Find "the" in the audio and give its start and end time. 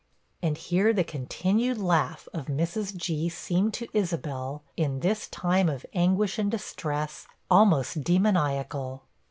0.93-1.03